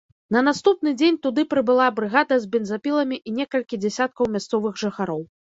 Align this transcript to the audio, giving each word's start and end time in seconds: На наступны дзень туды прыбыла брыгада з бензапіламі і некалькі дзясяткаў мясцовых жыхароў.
На 0.35 0.41
наступны 0.45 0.93
дзень 1.01 1.19
туды 1.25 1.41
прыбыла 1.51 1.85
брыгада 1.99 2.35
з 2.45 2.51
бензапіламі 2.55 3.21
і 3.27 3.37
некалькі 3.39 3.81
дзясяткаў 3.85 4.33
мясцовых 4.39 4.73
жыхароў. 4.87 5.21